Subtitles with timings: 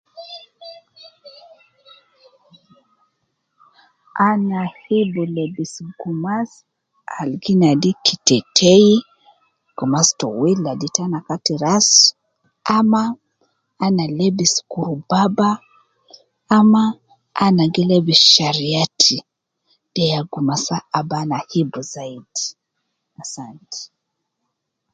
[4.29, 6.49] Ana hibu lebis Gumas
[7.19, 8.95] Al gi nadi kiteteyi
[9.77, 11.89] Gumas towili gi ladi te Kati ras,
[12.75, 15.49] ana hibu lebis kurbaba
[16.57, 16.83] ama
[17.43, 19.17] ana gi hibu lebis shariati.
[19.93, 20.65] De ya Gumas
[20.97, 21.79] Al ana gi hibu